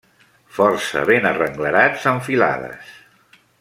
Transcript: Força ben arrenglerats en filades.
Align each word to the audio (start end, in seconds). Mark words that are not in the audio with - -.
Força 0.59 1.03
ben 1.11 1.29
arrenglerats 1.33 2.09
en 2.15 2.21
filades. 2.31 2.95